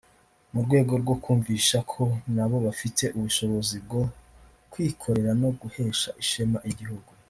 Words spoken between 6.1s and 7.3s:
ishema igihugu